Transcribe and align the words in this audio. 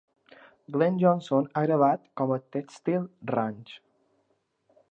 Glen 0.75 0.95
Johnson 1.01 1.49
ha 1.59 1.63
gravat 1.67 2.09
com 2.21 2.33
a 2.35 2.39
"Textile 2.57 3.33
Ranch". 3.35 3.77